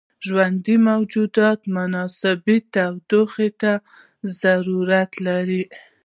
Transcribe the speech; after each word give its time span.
ژوندي 0.27 0.75
موجودات 0.89 1.59
مناسبې 1.77 2.57
تودوخې 2.73 3.49
ته 3.61 3.71
ضرورت 4.41 5.11
لري. 5.27 5.63